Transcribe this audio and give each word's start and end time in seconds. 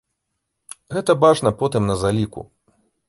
Гэта 0.95 1.15
бачна 1.25 1.49
потым 1.59 1.83
на 1.91 1.99
заліку. 2.05 2.41